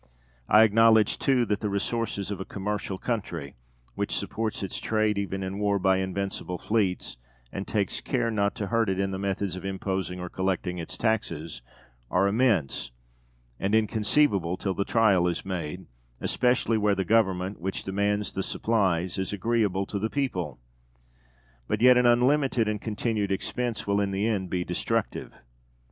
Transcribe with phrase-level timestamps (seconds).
[0.49, 3.53] I acknowledge, too, that the resources of a commercial country,
[3.93, 7.17] which supports its trade, even in war, by invincible fleets,
[7.51, 10.97] and takes care not to hurt it in the methods of imposing or collecting its
[10.97, 11.61] taxes,
[12.09, 12.89] are immense,
[13.59, 15.85] and inconceivable till the trial is made;
[16.19, 20.59] especially where the Government, which demands the supplies, is agreeable to the people.
[21.67, 25.31] But yet an unlimited and continued expense will in the end be destructive.